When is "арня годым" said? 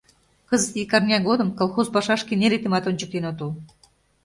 0.97-1.49